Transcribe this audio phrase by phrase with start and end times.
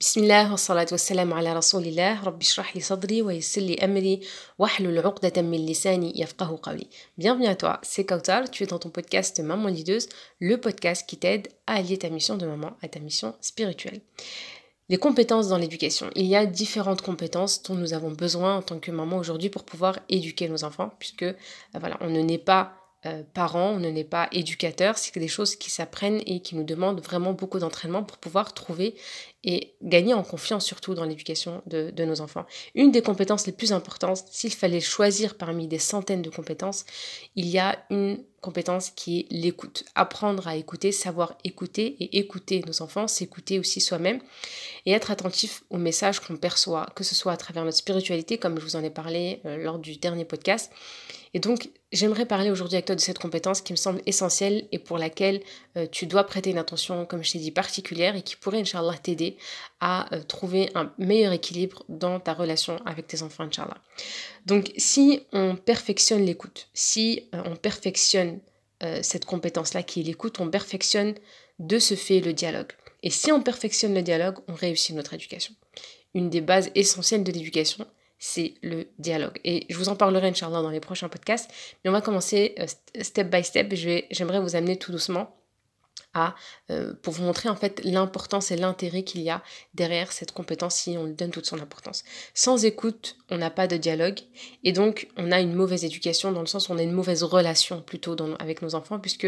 [0.00, 4.20] بسم الله والصلاة والسلام على رسول الله رب اشرح لي صدري ويسر لي أمري
[4.58, 6.86] واحلل عقدة من لساني يفقه قولي
[7.18, 10.08] Bienvenue à toi, c'est Kautar, tu es dans ton podcast Maman Lideuse,
[10.40, 14.02] le podcast qui t'aide à allier ta mission de maman à ta mission spirituelle.
[14.90, 16.10] Les compétences dans l'éducation.
[16.14, 19.64] Il y a différentes compétences dont nous avons besoin en tant que maman aujourd'hui pour
[19.64, 21.32] pouvoir éduquer nos enfants, puisque euh,
[21.80, 25.55] voilà, on ne naît pas euh, parents, on ne n'est pas éducateur, c'est des choses
[25.55, 28.95] qui s'apprennent et qui nous demandent vraiment beaucoup d'entraînement pour pouvoir trouver
[29.45, 32.45] et gagner en confiance surtout dans l'éducation de, de, nos enfants.
[32.75, 36.85] Une des compétences les plus importantes, s'il fallait choisir parmi des centaines de compétences,
[37.37, 39.85] il y a une compétence qui est l'écoute.
[39.95, 44.19] Apprendre à écouter, savoir écouter et écouter nos enfants, s'écouter aussi soi-même
[44.85, 48.59] et être attentif aux messages qu'on perçoit, que ce soit à travers notre spiritualité, comme
[48.59, 50.71] je vous en ai parlé euh, lors du dernier podcast.
[51.33, 54.79] Et donc, j'aimerais parler aujourd'hui avec toi de cette compétence qui me semble essentielle et
[54.79, 55.41] pour laquelle
[55.77, 58.97] euh, tu dois prêter une attention, comme je t'ai dit, particulière et qui pourrait, Inch'Allah,
[58.97, 59.37] t'aider
[59.79, 63.77] à euh, trouver un meilleur équilibre dans ta relation avec tes enfants, Inch'Allah.
[64.45, 68.39] Donc, si on perfectionne l'écoute, si on perfectionne
[69.01, 71.13] cette compétence-là qui est l'écoute, on perfectionne
[71.59, 72.71] de ce fait le dialogue.
[73.03, 75.53] Et si on perfectionne le dialogue, on réussit notre éducation.
[76.13, 77.85] Une des bases essentielles de l'éducation,
[78.19, 79.39] c'est le dialogue.
[79.43, 81.49] Et je vous en parlerai, Inch'Allah, dans les prochains podcasts.
[81.83, 82.65] Mais on va commencer euh,
[83.01, 83.73] step by step.
[84.11, 85.35] J'aimerais vous amener tout doucement
[86.13, 86.35] à,
[86.71, 90.75] euh, pour vous montrer en fait l'importance et l'intérêt qu'il y a derrière cette compétence
[90.75, 92.03] si on lui donne toute son importance.
[92.33, 94.19] Sans écoute, on n'a pas de dialogue
[94.63, 97.23] et donc on a une mauvaise éducation dans le sens où on a une mauvaise
[97.23, 99.27] relation plutôt avec nos enfants puisque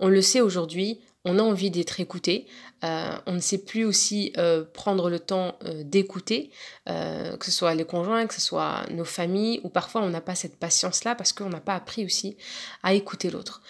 [0.00, 2.46] on le sait aujourd'hui, on a envie d'être écouté,
[2.82, 6.50] euh, on ne sait plus aussi euh, prendre le temps euh, d'écouter,
[6.86, 10.34] que ce soit les conjoints, que ce soit nos familles, ou parfois on n'a pas
[10.34, 12.36] cette patience-là parce qu'on n'a pas appris aussi
[12.82, 13.62] à écouter l'autre.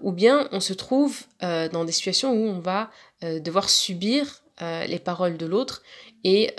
[0.00, 2.90] ou bien on se trouve dans des situations où on va
[3.22, 5.82] devoir subir les paroles de l'autre
[6.22, 6.54] et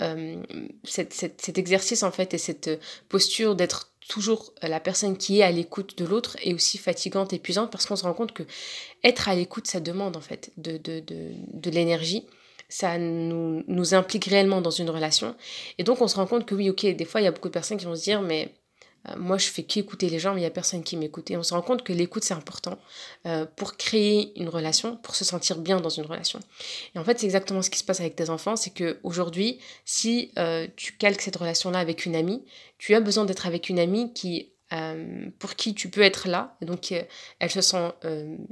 [0.84, 2.70] cet exercice en fait et cette
[3.08, 7.70] posture d'être toujours la personne qui est à l'écoute de l'autre est aussi fatigante, épuisante,
[7.70, 8.42] parce qu'on se rend compte que
[9.04, 12.26] être à l'écoute, ça demande en fait de, de, de, de l'énergie,
[12.68, 15.34] ça nous, nous implique réellement dans une relation.
[15.78, 17.48] Et donc on se rend compte que oui, ok, des fois il y a beaucoup
[17.48, 18.52] de personnes qui vont se dire, mais
[19.16, 21.30] moi, je fais qu'écouter les gens, mais il n'y a personne qui m'écoute.
[21.30, 22.78] Et on se rend compte que l'écoute, c'est important
[23.26, 26.40] euh, pour créer une relation, pour se sentir bien dans une relation.
[26.94, 28.56] Et en fait, c'est exactement ce qui se passe avec tes enfants.
[28.56, 32.44] C'est qu'aujourd'hui, si euh, tu calques cette relation-là avec une amie,
[32.78, 34.50] tu as besoin d'être avec une amie qui
[35.38, 36.92] pour qui tu peux être là, et donc
[37.38, 37.90] elle se sent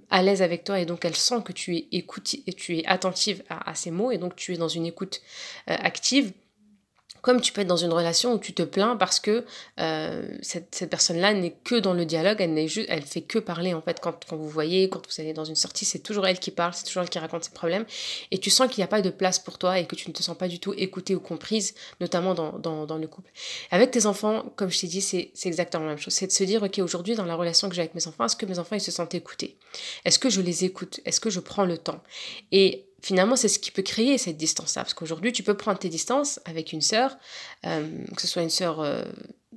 [0.08, 2.86] à l'aise avec toi, et donc elle sent que tu es écoutée, et tu es
[2.86, 5.20] attentive à, à, ces mots, et donc tu es dans une écoute
[5.66, 6.32] active,
[7.22, 9.44] comme tu peux être dans une relation où tu te plains parce que
[9.80, 13.38] euh, cette, cette personne-là n'est que dans le dialogue, elle, n'est juste, elle fait que
[13.38, 14.00] parler en fait.
[14.00, 16.74] Quand, quand vous voyez, quand vous allez dans une sortie, c'est toujours elle qui parle,
[16.74, 17.84] c'est toujours elle qui raconte ses problèmes.
[18.30, 20.14] Et tu sens qu'il n'y a pas de place pour toi et que tu ne
[20.14, 23.30] te sens pas du tout écoutée ou comprise, notamment dans, dans, dans le couple.
[23.70, 26.14] Avec tes enfants, comme je t'ai dit, c'est, exactement la même chose.
[26.14, 28.36] C'est de se dire, ok, aujourd'hui dans la relation que j'ai avec mes enfants, est-ce
[28.36, 29.56] que mes enfants ils se sentent écoutés?
[30.04, 31.00] Est-ce que je les écoute?
[31.04, 32.02] Est-ce que je prends le temps?
[32.52, 34.82] Et finalement, c'est ce qui peut créer cette distance-là.
[34.82, 37.16] Parce qu'aujourd'hui, tu peux prendre tes distances avec une sœur,
[37.64, 39.02] euh, que ce soit une sœur euh,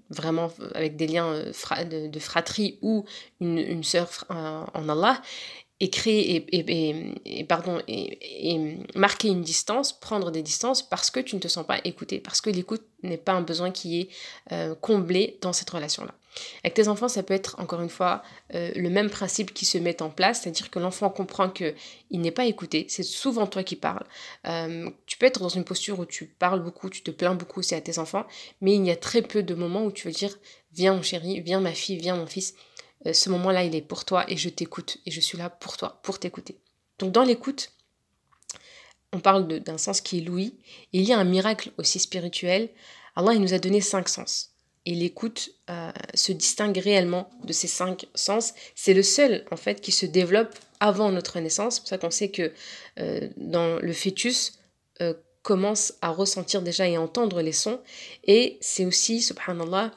[0.10, 3.06] vraiment avec des liens euh, de, fratrie ou
[3.40, 5.22] une, une sœur en Allah,
[5.82, 11.36] et créer et, et, pardon et, marquer une distance, prendre des distances parce que tu
[11.36, 14.10] ne te sens pas écouté, parce que l'écoute n'est pas un besoin qui est
[14.82, 16.14] comblé dans cette relation-là.
[16.64, 18.24] Avec tes enfants, ça peut être encore une fois
[18.54, 21.74] euh, le même principe qui se met en place, c'est-à-dire que l'enfant comprend que
[22.10, 24.06] il n'est pas écouté, c'est souvent toi qui parles.
[24.48, 27.60] Euh, tu peux être dans une posture où tu parles beaucoup, tu te plains beaucoup
[27.60, 28.26] aussi à tes enfants,
[28.62, 30.38] mais il y a très peu de moments où tu veux dire
[30.72, 32.54] viens mon chéri, viens ma fille, viens mon fils
[33.06, 35.78] euh, ce moment-là, il est pour toi et je t'écoute et je suis là pour
[35.78, 36.60] toi, pour t'écouter.
[37.00, 37.72] Donc dans l'écoute,
[39.14, 40.60] on parle d'un sens qui est l'ouïe.
[40.94, 42.70] Il y a un miracle aussi spirituel.
[43.16, 44.52] Allah il nous a donné cinq sens.
[44.90, 48.54] Et l'écoute euh, se distingue réellement de ces cinq sens.
[48.74, 51.76] C'est le seul en fait qui se développe avant notre naissance.
[51.76, 52.52] C'est pour ça qu'on sait que
[53.00, 54.54] euh, dans le fœtus
[55.42, 57.80] commence à ressentir déjà et entendre les sons.
[58.26, 59.94] Et c'est aussi, subhanallah,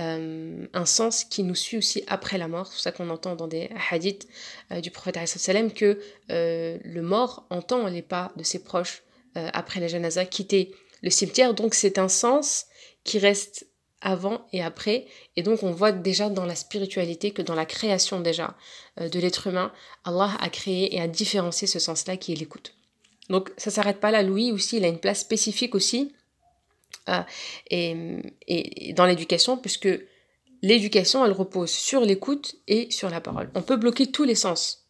[0.00, 2.66] euh, un sens qui nous suit aussi après la mort.
[2.66, 4.26] C'est pour ça qu'on entend dans des hadiths
[4.72, 6.00] euh, du prophète sallam que
[6.30, 9.02] euh, le mort entend les pas de ses proches
[9.36, 11.54] après la janaza quitter le cimetière.
[11.54, 12.66] Donc c'est un sens
[13.02, 13.66] qui reste
[14.04, 15.06] avant et après.
[15.34, 18.54] Et donc on voit déjà dans la spiritualité que dans la création déjà
[19.00, 19.72] de l'être humain,
[20.04, 22.74] Allah a créé et a différencié ce sens-là qui est l'écoute.
[23.30, 24.22] Donc ça s'arrête pas là.
[24.22, 26.12] Louis aussi, il a une place spécifique aussi
[27.08, 27.22] euh,
[27.70, 29.88] et, dans l'éducation, puisque
[30.62, 33.50] l'éducation, elle repose sur l'écoute et sur la parole.
[33.54, 34.83] On peut bloquer tous les sens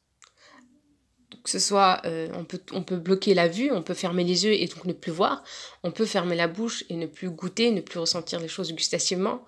[1.43, 4.45] que ce soit, euh, on, peut, on peut bloquer la vue, on peut fermer les
[4.45, 5.43] yeux et donc ne plus voir,
[5.83, 9.45] on peut fermer la bouche et ne plus goûter, ne plus ressentir les choses gustativement,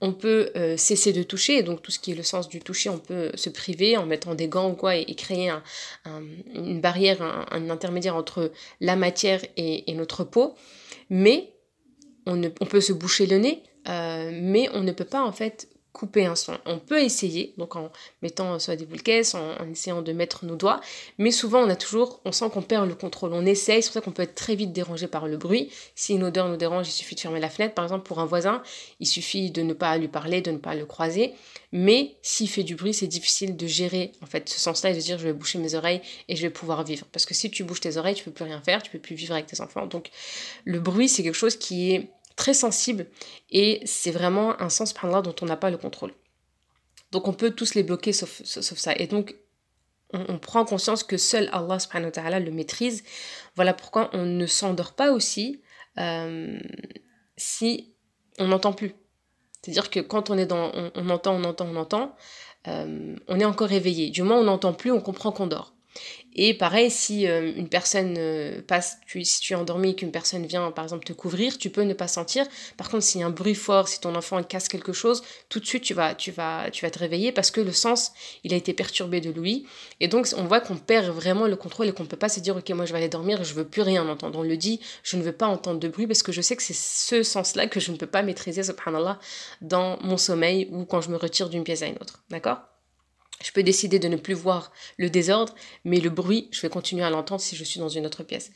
[0.00, 2.60] on peut euh, cesser de toucher, et donc tout ce qui est le sens du
[2.60, 5.52] toucher, on peut se priver en mettant des gants ou quoi et, créer
[6.54, 10.54] une barrière, un, intermédiaire entre la matière et, notre peau,
[11.10, 11.52] mais
[12.26, 15.68] on, on, peut se boucher le nez, euh, mais on ne peut pas en fait
[15.92, 16.56] couper un son.
[16.66, 17.90] On peut essayer, donc en
[18.22, 20.80] mettant soit des boules caisses, en, essayant de mettre nos doigts,
[21.18, 23.32] mais souvent on a toujours, on sent qu'on perd le contrôle.
[23.32, 25.70] On essaye, c'est pour ça qu'on peut être très vite dérangé par le bruit.
[25.94, 27.74] Si une odeur nous dérange, il suffit de fermer la fenêtre.
[27.74, 28.62] Par exemple, pour un voisin,
[29.00, 31.34] il suffit de ne pas lui parler, de ne pas le croiser.
[31.72, 35.00] Mais s'il fait du bruit, c'est difficile de gérer en fait ce sens-là et de
[35.00, 37.06] dire je vais boucher mes oreilles et je vais pouvoir vivre.
[37.12, 39.14] Parce que si tu bouges tes oreilles, tu peux plus rien faire, tu peux plus
[39.14, 39.86] vivre avec tes enfants.
[39.86, 40.10] Donc
[40.64, 43.06] le bruit, c'est quelque chose qui est très sensible
[43.50, 46.12] et c'est vraiment un sens par dont on n'a pas le contrôle.
[47.12, 48.94] Donc on peut tous les bloquer sauf, sauf ça.
[48.96, 49.34] Et donc
[50.12, 53.04] on, prend conscience que seul Allah subhanahu wa ta'ala le maîtrise.
[53.54, 55.60] Voilà pourquoi on ne s'endort pas aussi
[55.98, 56.58] euh,
[57.36, 57.94] si
[58.38, 58.94] on n'entend plus.
[59.62, 62.16] C'est-à-dire que quand on est dans, on, entend, on entend, on entend,
[62.66, 64.10] euh, on est encore éveillé.
[64.10, 65.74] Du où on n'entend plus, on comprend qu'on dort.
[66.36, 70.12] Et pareil, si euh, une personne euh, passe, tu, si tu es endormi et qu'une
[70.12, 72.46] personne vient par exemple te couvrir, tu peux ne pas sentir.
[72.76, 75.58] Par contre, s'il y a un bruit fort, si ton enfant casse quelque chose, tout
[75.58, 78.12] de suite tu vas, tu vas, tu vas te réveiller parce que le sens,
[78.44, 79.66] il a été perturbé de l'ouïe.
[79.98, 82.40] Et donc on voit qu'on perd vraiment le contrôle et qu'on ne peut pas se
[82.40, 84.38] dire ok moi je vais aller dormir, je veux plus rien entendre.
[84.38, 86.62] On le dit, je ne veux pas entendre de bruit parce que je sais que
[86.62, 89.18] c'est ce sens-là que je ne peux pas maîtriser, subhanallah,
[89.62, 92.22] dans mon sommeil ou quand je me retire d'une pièce à une autre.
[92.30, 92.69] D'accord?
[93.42, 95.54] Je peux décider de ne plus voir le désordre,
[95.84, 98.50] mais le bruit, je vais continuer à l'entendre si je suis dans une autre pièce.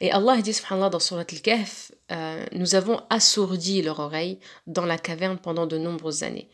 [0.00, 4.38] Et Allah dit subhanallah dans Surat al-Kahf, euh, nous avons assourdi leur oreille
[4.68, 6.48] dans la caverne pendant de nombreuses années.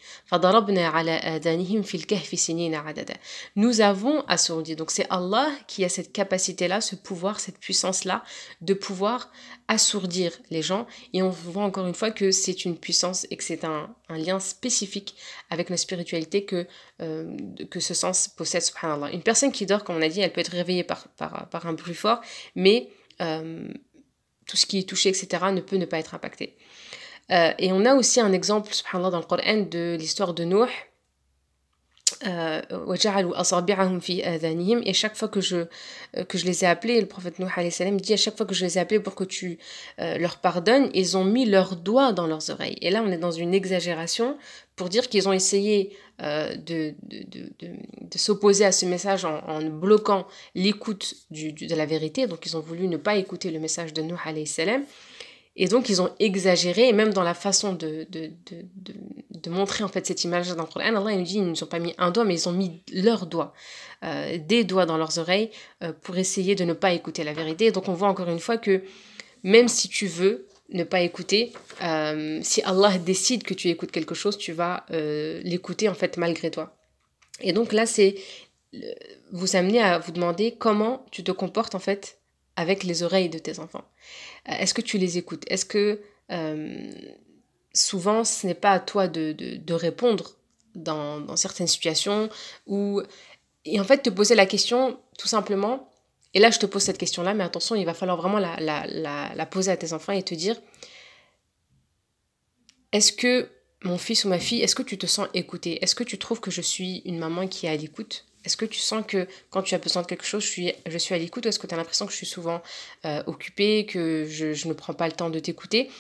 [3.56, 4.76] Nous avons assourdi.
[4.76, 8.24] Donc c'est Allah qui a cette capacité-là, ce pouvoir, cette puissance-là
[8.62, 9.30] de pouvoir
[9.68, 10.86] assourdir les gens.
[11.12, 14.40] Et on voit encore une fois que c'est une puissance et que c'est un, lien
[14.40, 15.14] spécifique
[15.48, 16.66] avec la spiritualité que,
[17.00, 17.34] euh,
[17.70, 19.10] que ce sens possède, subhanallah.
[19.10, 21.72] Une personne qui dort, comme on a dit, elle peut être réveillée par, par, un
[21.72, 22.20] bruit fort,
[22.54, 22.90] mais
[23.22, 23.68] euh,
[24.52, 26.54] tout ce qui est touché, etc., ne peut ne pas être impacté.
[27.30, 30.68] Euh, et on a aussi un exemple, subhanallah, dans le Coran de l'histoire de Noé,
[34.84, 35.56] et chaque fois que je,
[36.16, 37.46] euh, que je les ai appelés, le prophète Nuh
[38.00, 39.58] dit à chaque fois que je les ai appelés pour que tu
[40.00, 42.76] euh, leur pardonnes, ils ont mis leurs doigts dans leurs oreilles.
[42.80, 44.36] Et là, on est dans une exagération
[44.76, 47.24] pour dire qu'ils ont essayé de, de,
[47.58, 52.28] de, s'opposer à ce message en, bloquant l'écoute de la vérité.
[52.28, 54.14] Donc, ils ont voulu ne pas écouter le message de Nuh.
[55.54, 58.64] Et donc, ils ont exagéré, et même dans la façon de, de, de,
[59.30, 61.66] de, montrer en fait cette image dans le Coran, Allah nous dit ils ne sont
[61.66, 63.52] pas mis un doigt, mais ils ont mis leurs doigts,
[64.02, 65.50] euh, des doigts dans leurs oreilles,
[65.82, 67.70] euh, pour essayer de ne pas écouter la vérité.
[67.70, 68.82] donc, on voit encore une fois que
[69.42, 71.52] même si tu veux ne pas écouter,
[71.82, 76.50] euh, si Allah décide que tu écoutes quelque chose, tu vas l'écouter en fait malgré
[76.50, 76.74] toi.
[77.40, 78.14] Et donc là, c'est
[79.32, 82.21] vous amener à vous demander comment tu te comportes en fait
[82.56, 83.84] avec les oreilles de tes enfants.
[84.48, 85.44] Euh, est-ce que tu les écoutes?
[85.48, 86.00] Est-ce que
[86.30, 86.92] euh,
[87.72, 90.36] souvent ce n'est pas à toi de, de, répondre
[90.74, 92.28] dans, dans, certaines situations
[92.66, 93.02] ou
[93.64, 95.90] et en fait te poser la question tout simplement
[96.34, 98.56] et là je te pose cette question là mais attention il va falloir vraiment la,
[98.60, 100.60] la, la, la poser à tes enfants et te dire
[102.92, 103.48] est-ce que
[103.84, 106.40] mon fils ou ma fille est-ce que tu te sens écouté est-ce que tu trouves
[106.40, 108.26] que je suis une maman qui est à l'écoute?
[108.44, 110.98] Est-ce que tu sens que quand tu as besoin de quelque chose, je suis, je
[110.98, 112.62] suis à l'écoute ou est-ce que tu as l'impression que je suis souvent
[113.04, 115.90] euh, occupée, que je, ne prends pas le temps de t'écouter?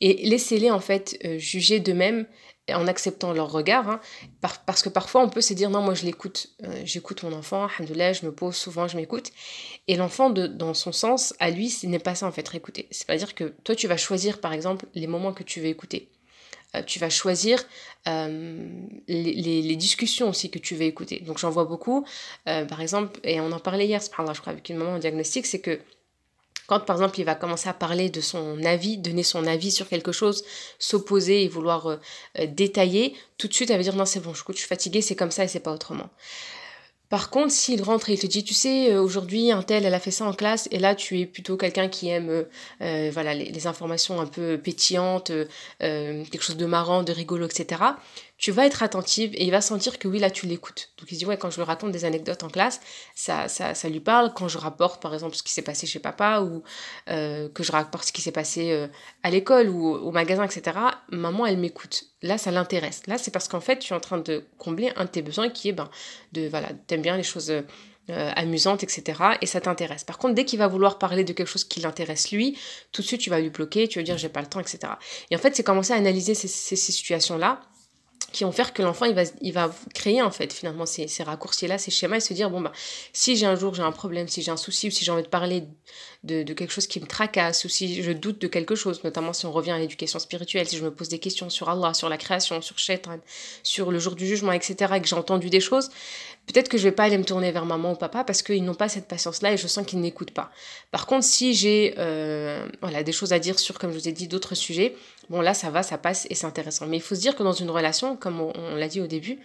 [0.00, 2.26] Et laissez-les en fait euh, juger d'eux-mêmes
[2.72, 3.88] en acceptant leur regard.
[3.88, 4.00] Hein,
[4.66, 7.66] parce que parfois on peut se dire non, moi je l'écoute, euh, j'écoute mon enfant,
[7.66, 9.30] alhamdoulilah, je me pose souvent, je m'écoute.
[9.88, 12.86] Et l'enfant, dans son sens, à lui, ce n'est pas ça en fait, écouter.
[12.90, 16.10] C'est-à-dire que toi tu vas choisir par exemple les moments que tu veux écouter.
[16.76, 17.62] Euh, tu vas choisir
[18.06, 18.64] euh,
[19.08, 21.20] les, discussions aussi que tu veux écouter.
[21.20, 22.04] Donc j'en vois beaucoup.
[22.48, 25.46] Euh, par exemple, et on en parlait hier, je crois, avec une maman en diagnostic,
[25.46, 25.80] c'est que
[26.66, 29.88] quand par exemple il va commencer à parler de son avis, donner son avis sur
[29.88, 30.44] quelque chose,
[30.78, 31.98] s'opposer et vouloir
[32.46, 35.32] détailler, tout de suite elle va dire non c'est bon, je suis fatiguée, c'est comme
[35.32, 36.10] ça et c'est pas autrement.
[37.10, 39.94] Par contre, s'il rentre et il te dit, tu sais, euh, aujourd'hui, un tel, elle
[39.94, 42.44] a fait ça en classe, et là, tu es plutôt quelqu'un qui aime euh,
[42.82, 45.32] euh, voilà, les, informations un peu pétillantes,
[45.80, 47.82] quelque chose de marrant, de rigolo, etc
[48.40, 50.88] tu vas être attentive et il va sentir que oui, là, tu l'écoutes.
[50.98, 52.80] Donc il dit, ouais, quand je lui raconte des anecdotes en classe,
[53.14, 54.32] ça, ça, ça lui parle.
[54.32, 56.62] Quand je rapporte, par exemple, ce qui s'est passé chez papa ou
[57.10, 58.88] euh, que je rapporte ce qui s'est passé euh,
[59.22, 60.78] à l'école ou au magasin, etc.,
[61.10, 62.06] maman, elle m'écoute.
[62.22, 63.02] Là, ça l'intéresse.
[63.06, 65.50] Là, c'est parce qu'en fait, tu es en train de combler un de tes besoins
[65.50, 65.90] qui est, ben,
[66.32, 67.62] de, voilà, t'aimes bien les choses euh,
[68.08, 69.22] amusante, etc.
[69.42, 70.04] Et ça t'intéresse.
[70.04, 72.58] Par contre, dès qu'il va vouloir parler de quelque chose qui l'intéresse lui,
[72.90, 74.94] tout de suite tu vas lui bloquer, tu vas dire j'ai pas le temps, etc.
[75.30, 77.60] Et en fait, c'est commencer à analyser ces, ces situations-là
[78.32, 81.22] qui vont faire que l'enfant il va, il va créer en fait finalement ces, ces
[81.22, 82.72] raccourcis-là, ces schémas et se dire bon bah
[83.12, 85.22] si j'ai un jour j'ai un problème, si j'ai un souci ou si j'ai envie
[85.22, 85.64] de parler
[86.22, 89.32] de, de, quelque chose qui me tracasse ou si je doute de quelque chose, notamment
[89.32, 92.08] si on revient à l'éducation spirituelle, si je me pose des questions sur Allah, sur
[92.08, 93.18] la création, sur Shaitan,
[93.62, 94.94] sur le jour du jugement, etc.
[94.96, 95.88] et que j'ai entendu des choses,
[96.46, 98.74] peut-être que je vais pas aller me tourner vers maman ou papa parce qu'ils n'ont
[98.74, 100.50] pas cette patience-là et je sens qu'ils n'écoutent pas.
[100.90, 104.12] Par contre, si j'ai euh, voilà, des choses à dire sur, comme je vous ai
[104.12, 104.94] dit, d'autres sujets,
[105.30, 106.86] bon là ça va, ça passe et c'est intéressant.
[106.86, 109.38] Mais il faut se dire que dans une relation, comme on, l'a dit au début,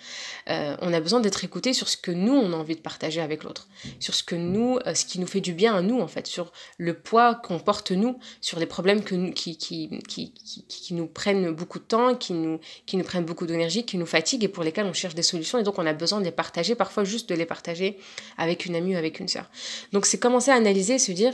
[0.49, 3.21] euh, on a besoin d'être écouté sur ce que nous on a envie de partager
[3.21, 3.67] avec l'autre,
[3.99, 6.27] sur ce que nous, euh, ce qui nous fait du bien à nous en fait,
[6.27, 10.33] sur le poids qu'on porte nous, sur les problèmes que qui, qui, qui,
[10.67, 14.05] qui, nous prennent beaucoup de temps, qui nous, qui nous prennent beaucoup d'énergie, qui nous
[14.05, 16.31] fatiguent et pour lesquels on cherche des solutions et donc on a besoin de les
[16.31, 17.97] partager parfois juste de les partager
[18.37, 19.49] avec une amie ou avec une sœur.
[19.93, 21.33] Donc c'est commencer à analyser, se dire,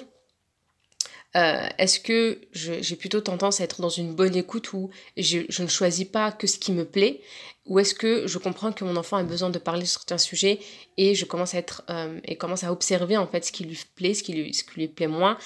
[1.36, 5.64] euh, est-ce que j'ai plutôt tendance à être dans une bonne écoute où je, je,
[5.64, 7.22] ne choisis pas que ce qui me plaît
[7.68, 10.60] ou est-ce que je comprends que mon enfant a besoin de parler sur certains sujets
[10.98, 13.80] et je commence à être euh, et commence à observer en fait ce qui lui
[13.96, 15.38] plaît, ce qui lui, ce qui plaît moins,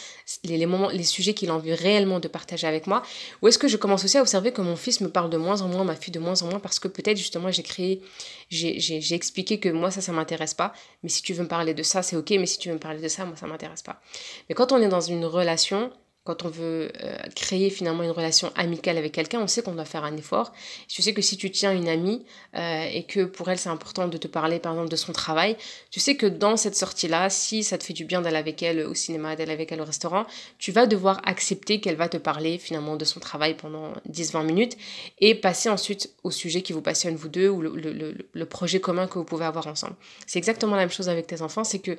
[0.45, 3.03] les sujets qu'il a envie réellement de partager avec moi?
[3.41, 5.61] Ou est-ce que je commence aussi à observer que mon fils me parle de moins
[5.61, 8.01] en moins, ma fille de moins en moins parce que peut-être justement j'ai créé,
[8.49, 10.71] j'ai expliqué que moi ça ça m'intéresse pas,
[11.03, 12.79] mais si tu veux me parler de ça c'est ok, mais si tu veux me
[12.79, 13.99] parler de ça moi ça m'intéresse pas.
[14.47, 15.91] Mais quand on est dans une relation
[16.25, 19.85] quand on veut euh, créer finalement une relation amicale avec quelqu'un, on sait qu'on doit
[19.85, 20.51] faire un effort.
[20.87, 24.07] Tu sais que si tu tiens une amie euh, et que pour elle c'est important
[24.07, 25.55] de te parler par exemple de son travail,
[25.91, 28.81] tu sais que dans cette sortie-là, si ça te fait du bien d'aller avec elle
[28.87, 30.25] au cinéma, d'aller avec elle au restaurant,
[30.57, 34.77] tu vas devoir accepter qu'elle va te parler finalement de son travail pendant 10-20 minutes
[35.19, 39.19] et passer ensuite au sujet qui vous passionne vous deux ou le, projet commun que
[39.19, 39.95] vous pouvez avoir ensemble.
[40.25, 41.97] C'est exactement la même chose avec tes enfants, c'est que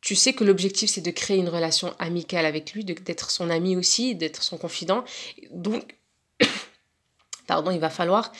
[0.00, 3.76] tu sais que l'objectif c'est de créer une relation amicale avec lui, d'être son ami
[3.76, 5.04] aussi, d'être son confident.
[5.50, 5.96] Donc,
[7.46, 8.32] pardon, il va falloir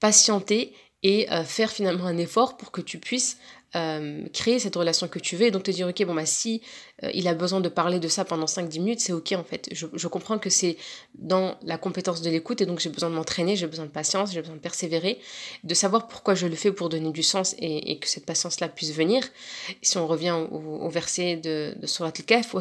[0.00, 3.38] patienter et euh, faire finalement un effort pour que tu puisses
[3.76, 6.62] euh, créer cette relation que tu veux et donc te dire ok bon bah si
[7.02, 9.68] euh, il a besoin de parler de ça pendant 5-10 minutes c'est ok en fait.
[9.72, 10.76] Je, comprends que c'est
[11.14, 14.32] dans la compétence de l'écoute et donc j'ai besoin de m'entraîner j'ai besoin de patience
[14.32, 15.18] j'ai besoin de persévérer
[15.64, 18.68] de savoir pourquoi je le fais pour donner du sens et, que cette patience là
[18.68, 19.22] puisse venir.
[19.82, 22.54] Si on revient au, verset de, de Surat al-Kahf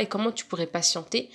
[0.00, 1.28] et comment tu pourrais patienter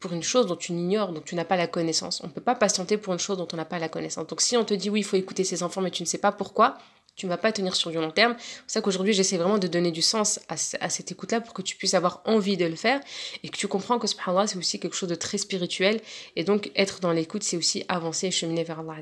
[0.00, 2.20] pour une chose dont tu ignores, dont tu n'as pas la connaissance.
[2.22, 4.26] On ne peut pas patienter pour une chose dont on n'a pas la connaissance.
[4.26, 6.18] Donc si on te dit oui, il faut écouter ses enfants, mais tu ne sais
[6.18, 6.76] pas pourquoi,
[7.16, 8.36] tu ne vas pas tenir sur du long terme.
[8.38, 11.62] C'est pour ça qu'aujourd'hui, j'essaie vraiment de donner du sens à, cette écoute-là pour que
[11.62, 13.00] tu puisses avoir envie de le faire
[13.42, 16.00] et que tu comprends que subhanallah, c'est aussi quelque chose de très spirituel.
[16.36, 18.96] Et donc, être dans l'écoute, c'est aussi avancer et cheminer vers Allah.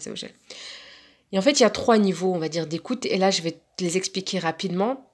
[1.33, 3.05] Et en fait, il y a trois niveaux, on va dire, d'écoute.
[3.07, 5.11] Et là, je vais te les expliquer rapidement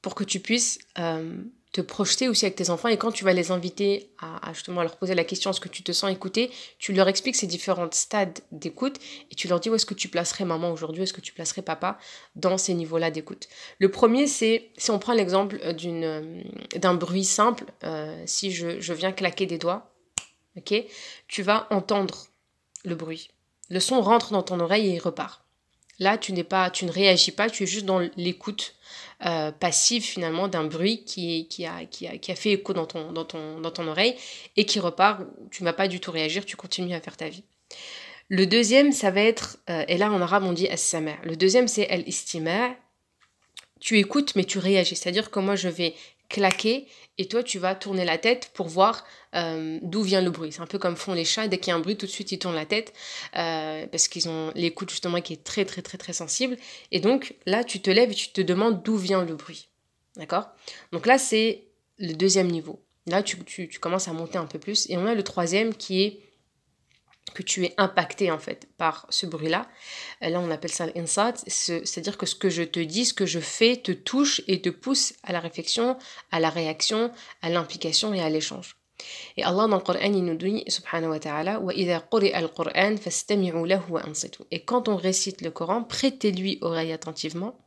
[0.00, 1.36] pour que tu puisses euh,
[1.72, 4.96] te projeter aussi avec tes enfants et quand tu vas les inviter à, justement leur
[4.96, 8.38] poser la question est-ce que tu te sens écouté, tu leur expliques ces différents stades
[8.52, 8.98] d'écoute
[9.30, 11.62] et tu leur dis où est-ce que tu placerais maman aujourd'hui, est-ce que tu placerais
[11.62, 11.98] papa
[12.36, 13.48] dans ces niveaux-là d'écoute?
[13.78, 16.42] Le premier c'est si on prend l'exemple euh, d'une euh,
[16.76, 19.92] d'un bruit simple, euh, si je, viens claquer des doigts,
[20.56, 20.74] ok,
[21.28, 22.26] tu vas entendre
[22.84, 23.30] le bruit.
[23.70, 25.44] Le son rentre dans ton oreille et il repart.
[25.98, 28.74] Là, tu n'es pas, tu ne réagis pas, tu es juste dans l'écoute
[29.26, 34.14] euh, passive finalement d'un bruit qui, a, fait écho dans ton oreille
[34.56, 35.22] et qui repart.
[35.50, 37.42] Tu ne vas pas du tout réagir, tu continues à faire ta vie.
[38.28, 41.16] Le deuxième, ça va être, euh, et là en arabe on dit as-sama.
[41.24, 42.76] Le deuxième, c'est al-istima.
[43.80, 44.96] Tu écoutes, mais tu réagis.
[44.96, 45.94] C'est-à-dire que moi, je vais
[46.28, 49.04] claquer et toi tu vas tourner la tête pour voir
[49.34, 50.52] euh, d'où vient le bruit.
[50.52, 52.10] C'est un peu comme font les chats, dès qu'il y a un bruit tout de
[52.10, 52.92] suite ils tournent la tête
[53.36, 56.56] euh, parce qu'ils ont l'écoute justement qui est très très très très sensible
[56.92, 59.68] et donc là tu te lèves et tu te demandes d'où vient le bruit.
[60.16, 60.48] D'accord?
[60.92, 61.64] Donc là c'est
[61.98, 62.82] le deuxième niveau.
[63.06, 63.38] Là tu,
[63.80, 66.20] commences à monter un peu plus et on a le troisième qui est
[67.30, 69.68] que tu es impacté en fait par ce bruit-là.
[70.22, 73.26] Euh, là, on appelle ça l'insight, c'est-à-dire que ce que je te dis, ce que
[73.26, 75.96] je fais te touche et te pousse à la réflexion,
[76.30, 78.76] à la réaction, à l'implication et à l'échange.
[79.36, 81.62] Et Allah dans le Coran, il nous dit, subhanahu wa ta'ala,
[84.50, 87.58] Et quand on récite le Coran, prêtez-lui oreille attentivement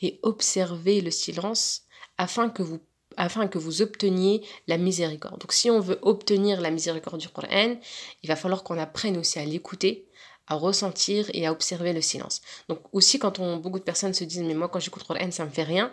[0.00, 1.82] et observez le silence
[2.16, 2.80] afin que vous
[3.16, 5.40] afin que vous obteniez la miséricorde.
[5.40, 7.76] Donc si on veut obtenir la miséricorde du Coran,
[8.22, 10.06] il va falloir qu'on apprenne aussi à l'écouter,
[10.46, 12.42] à ressentir et à observer le silence.
[12.68, 15.44] Donc aussi quand beaucoup de personnes se disent mais moi quand j'écoute le Coran ça
[15.44, 15.92] me fait rien,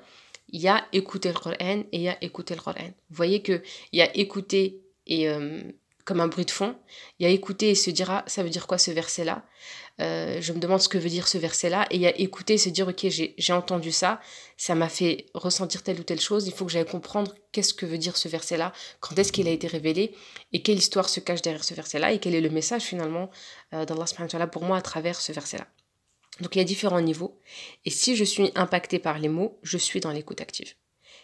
[0.49, 1.55] il y a écouter le Coran
[1.91, 2.87] et il y a écouter le Coran.
[3.09, 3.61] Vous voyez qu'il
[3.93, 5.61] y a écouter et euh,
[6.05, 6.75] comme un bruit de fond.
[7.19, 9.43] Il y a écouter et se dire ah, ça veut dire quoi ce verset-là?
[10.01, 11.87] Euh, Je me demande ce que veut dire ce verset-là.
[11.91, 14.19] Et il y a écouter et se dire ok, j'ai entendu ça,
[14.57, 16.47] ça m'a fait ressentir telle ou telle chose.
[16.47, 19.51] Il faut que j'aille comprendre qu'est-ce que veut dire ce verset-là, quand est-ce qu'il a
[19.51, 20.15] été révélé
[20.53, 23.29] et quelle histoire se cache derrière ce verset-là et quel est le message finalement
[23.73, 25.67] euh, d'Allah pour moi à travers ce verset-là.
[26.39, 27.39] Donc il y a différents niveaux.
[27.85, 30.73] Et si je suis impactée par les mots, je suis dans l'écoute active.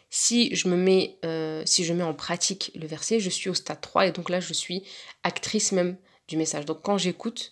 [0.10, 3.54] Si je me mets, euh, si je mets en pratique le verset, je suis au
[3.54, 4.84] stade 3 et donc là je suis
[5.24, 5.98] actrice même
[6.28, 6.66] du message.
[6.66, 7.52] Donc quand j'écoute,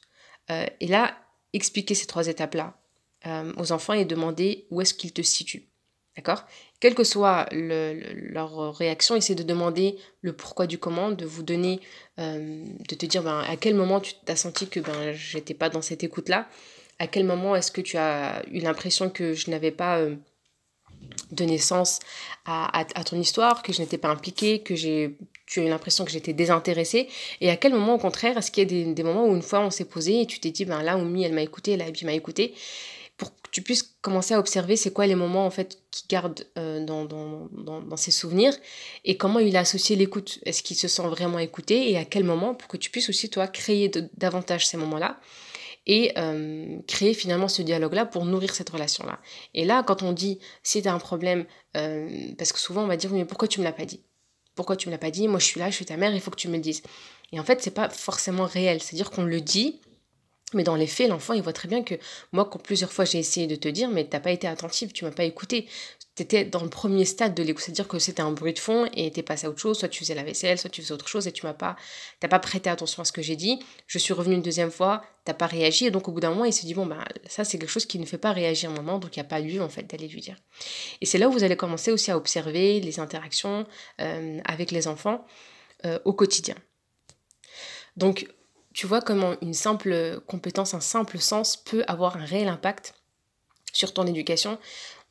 [0.52, 1.18] euh, et là,
[1.54, 2.78] expliquer ces trois étapes-là
[3.26, 5.68] euh, aux enfants et demander où est-ce qu'ils te situent.
[6.16, 6.46] D'accord?
[6.80, 11.82] Quelle que soit leur réaction, essayer de demander le pourquoi du comment, de vous donner,
[12.18, 15.82] de te dire ben, à quel moment tu as senti que ben, j'étais pas dans
[15.82, 16.48] cette écoute-là,
[17.00, 20.06] à quel moment est-ce que tu as eu l'impression que je n'avais pas
[21.32, 22.00] de naissance
[22.46, 26.12] à, ton histoire, que je n'étais pas impliquée, que j'ai tu as eu l'impression que
[26.12, 27.08] j'étais désintéressée.
[27.40, 29.60] Et à quel moment au contraire est-ce qu'il y a des, moments où une fois
[29.60, 32.04] on s'est posé et tu t'es dit ben là Oumi elle m'a écouté là Abby
[32.06, 32.56] m'a écouté
[33.18, 36.46] pour que tu puisses commencer à observer c'est quoi les moments en fait qui gardent
[36.58, 38.54] euh, dans, dans, dans, ses souvenirs
[39.06, 40.40] et comment il a associé l'écoute?
[40.46, 43.30] Est-ce qu'il se sent vraiment écouté et à quel moment pour que tu puisses aussi
[43.30, 45.20] toi créer davantage ces moments là
[45.88, 49.20] et euh, créer finalement ce dialogue-là pour nourrir cette relation-là.
[49.54, 51.46] Et là, quand on dit si tu as un problème,
[51.77, 54.01] euh, parce que souvent on va dire mais pourquoi tu me l'as pas dit?
[54.56, 55.27] Pourquoi tu me l'as pas dit?
[55.27, 56.82] Moi je suis là, je suis ta mère, il faut que tu me le dises.
[57.32, 58.82] Et en fait, c'est pas forcément réel.
[58.82, 59.82] C'est-à-dire qu'on le dit,
[60.54, 61.96] mais dans les faits, l'enfant, il voit très bien que
[62.32, 65.04] moi, quand plusieurs fois j'ai essayé de te dire, mais t'as pas été attentive, tu
[65.04, 65.68] m'as pas écouté
[66.16, 68.88] tu étais dans le premier stade de l'écoute, c'est-à-dire que c'était un bruit de fond
[68.94, 71.10] et t'es passé à autre chose, soit tu faisais la vaisselle, soit tu faisais autre
[71.10, 71.75] chose et tu m'as pas,
[72.22, 73.60] t'as pas prêté attention à ce que j'ai dit.
[73.86, 76.46] Je suis revenue une deuxième fois, t'as pas réagi et donc au bout d'un moment
[76.46, 78.98] il se dit bon bah ça c'est quelque chose qui ne fait pas réagir maman
[78.98, 80.38] donc il n'y a pas lieu en fait d'aller lui dire.
[81.02, 83.68] Et c'est là où vous allez commencer aussi à observer les interactions
[84.00, 85.25] euh, avec les enfants
[85.86, 86.56] euh, au quotidien.
[87.98, 88.28] Donc
[88.75, 92.94] tu vois comment une simple compétence, un simple sens peut avoir un réel impact
[93.72, 94.60] sur ton éducation.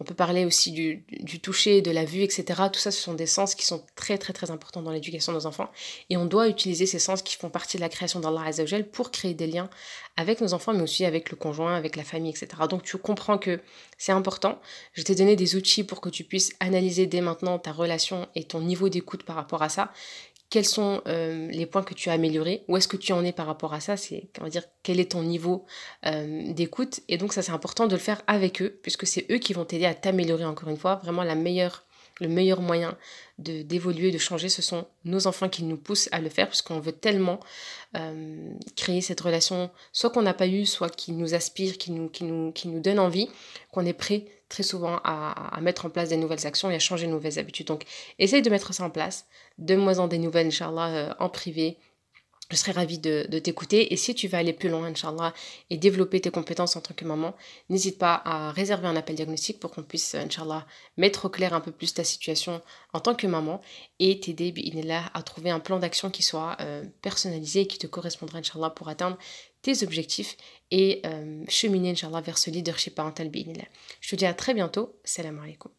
[0.00, 2.44] On peut parler aussi du, toucher, de la vue, etc.
[2.71, 5.38] Tout ça, ce sont des sens qui sont très très très importants dans l'éducation de
[5.38, 5.71] nos enfants.
[6.11, 9.11] Et on doit utiliser ces sens qui font partie de la création d'Allah Azzawajal pour
[9.11, 9.71] créer des liens
[10.17, 12.49] avec nos enfants, mais aussi avec le conjoint, avec la famille, etc.
[12.69, 13.60] Donc tu comprends que
[13.97, 14.60] c'est important.
[14.93, 18.45] Je t'ai donné des outils pour que tu puisses analyser dès maintenant ta relation et
[18.45, 19.91] ton niveau d'écoute par rapport à ça
[20.54, 23.32] quels sont euh, les points que tu as améliorés, où est-ce que tu en es
[23.32, 25.64] par rapport à ça, c'est va dire quel est ton niveau
[26.06, 27.00] euh, d'écoute?
[27.08, 29.64] Et donc ça c'est important de le faire avec eux puisque c'est eux qui vont
[29.64, 31.34] t'aider à t'améliorer encore une fois, vraiment le
[32.28, 32.97] meilleur moyen
[33.40, 36.78] de d'évoluer, de changer, ce sont nos enfants qui nous poussent à le faire puisqu'on
[36.78, 37.40] veut tellement
[37.97, 42.80] euh, créer cette relation, soit qu'on n'a pas eu, soit qui nous aspire, qui nous
[42.80, 43.28] donne envie,
[43.73, 47.06] qu'on est prêt très souvent à, mettre en place des nouvelles actions et à changer
[47.06, 47.67] de nouvelles habitudes.
[47.67, 47.82] Donc,
[48.21, 49.26] essaye de mettre ça en place.
[49.58, 51.76] Donne-moi en des nouvelles, Inch'Allah, euh, en privé.
[52.50, 53.93] Je serais ravie de, t'écouter.
[53.93, 55.34] Et si tu veux aller plus loin, Inch'Allah,
[55.71, 57.34] et développer tes compétences en tant que maman,
[57.69, 61.60] n'hésite pas à réserver un appel diagnostic pour qu'on puisse, Inch'Allah, mettre au clair un
[61.60, 62.62] peu plus ta situation
[62.93, 63.60] en tant que maman
[63.99, 67.88] et t'aider, là à trouver un plan d'action qui soit euh, personnalisé et qui te
[67.88, 69.19] correspondra, Inch'Allah, pour atteindre
[69.65, 70.37] tes objectifs
[70.71, 73.31] et euh, cheminer, Inch'Allah, vers ce leadership parental.
[74.00, 75.00] Je te dis à très bientôt.
[75.05, 75.73] Salam alaikum.